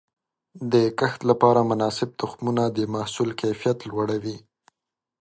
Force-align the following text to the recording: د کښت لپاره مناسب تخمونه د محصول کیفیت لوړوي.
د 0.71 0.73
کښت 0.99 1.21
لپاره 1.29 1.61
مناسب 1.71 2.09
تخمونه 2.21 2.63
د 2.77 2.79
محصول 2.93 3.29
کیفیت 3.41 3.77
لوړوي. 3.89 4.37